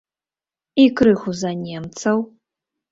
І 0.83 0.87
крыху 1.01 1.37
за 1.43 1.55
немцаў. 1.65 2.29